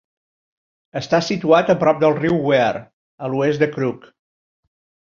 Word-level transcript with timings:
Està 1.01 1.19
situat 1.27 1.69
a 1.75 1.77
prop 1.85 2.01
del 2.05 2.17
riu 2.23 2.41
Wear, 2.49 2.73
a 3.29 3.33
l'oest 3.37 3.67
de 3.67 3.73
Crook. 3.79 4.13